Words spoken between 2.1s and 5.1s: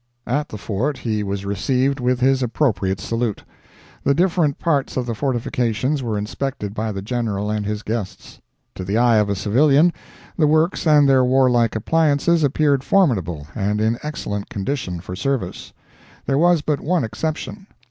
his appropriate salute. The different parts of